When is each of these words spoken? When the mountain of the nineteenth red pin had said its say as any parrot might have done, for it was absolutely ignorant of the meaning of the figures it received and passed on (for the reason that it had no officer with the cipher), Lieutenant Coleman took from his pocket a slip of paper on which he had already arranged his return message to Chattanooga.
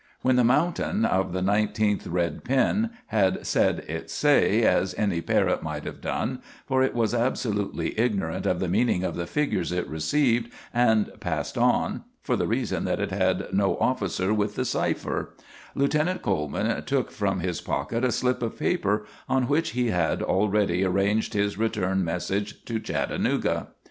When 0.21 0.35
the 0.35 0.43
mountain 0.43 1.05
of 1.05 1.31
the 1.31 1.43
nineteenth 1.43 2.07
red 2.07 2.43
pin 2.43 2.89
had 3.09 3.45
said 3.45 3.85
its 3.87 4.11
say 4.11 4.63
as 4.63 4.95
any 4.95 5.21
parrot 5.21 5.61
might 5.61 5.83
have 5.83 6.01
done, 6.01 6.41
for 6.65 6.81
it 6.81 6.95
was 6.95 7.13
absolutely 7.13 7.93
ignorant 7.99 8.47
of 8.47 8.59
the 8.59 8.67
meaning 8.67 9.03
of 9.03 9.15
the 9.15 9.27
figures 9.27 9.71
it 9.71 9.87
received 9.87 10.51
and 10.73 11.11
passed 11.19 11.55
on 11.55 12.03
(for 12.19 12.35
the 12.35 12.47
reason 12.47 12.83
that 12.85 12.99
it 12.99 13.11
had 13.11 13.53
no 13.53 13.77
officer 13.77 14.33
with 14.33 14.55
the 14.55 14.65
cipher), 14.65 15.35
Lieutenant 15.75 16.23
Coleman 16.23 16.83
took 16.85 17.11
from 17.11 17.41
his 17.41 17.61
pocket 17.61 18.03
a 18.03 18.11
slip 18.11 18.41
of 18.41 18.57
paper 18.57 19.05
on 19.29 19.43
which 19.47 19.73
he 19.73 19.91
had 19.91 20.23
already 20.23 20.83
arranged 20.83 21.35
his 21.35 21.59
return 21.59 22.03
message 22.03 22.65
to 22.65 22.79
Chattanooga. 22.79 23.67